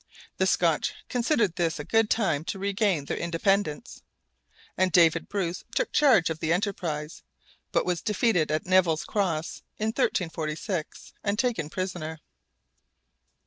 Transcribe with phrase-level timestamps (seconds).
[0.37, 4.01] The Scotch considered this a good time to regain their independence,
[4.75, 7.21] and David Bruce took charge of the enterprise,
[7.71, 12.17] but was defeated at Neville's Cross, in 1346, and taken prisoner.